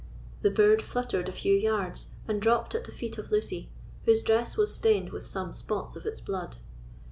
[0.41, 3.69] The bird fluttered a few yards and dropped at the feet of Lucy,
[4.05, 6.57] whose dress was stained with some spots of its blood.